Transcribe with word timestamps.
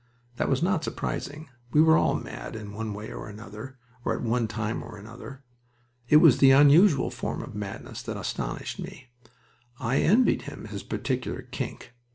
That 0.37 0.49
was 0.49 0.63
not 0.63 0.83
surprising. 0.83 1.49
We 1.71 1.79
were 1.79 1.95
all 1.95 2.15
mad, 2.15 2.55
in 2.55 2.73
one 2.73 2.95
way 2.95 3.13
or 3.13 3.27
another 3.27 3.77
or 4.03 4.15
at 4.15 4.23
one 4.23 4.47
time 4.47 4.81
or 4.81 4.97
another. 4.97 5.43
It 6.09 6.15
was 6.17 6.39
the 6.39 6.49
unusual 6.49 7.11
form 7.11 7.43
of 7.43 7.53
madness 7.53 8.01
that 8.01 8.17
astonished 8.17 8.79
me. 8.79 9.11
I 9.79 9.97
envied 9.97 10.41
him 10.49 10.65
his 10.65 10.81
particular 10.81 11.43
"kink." 11.43 11.93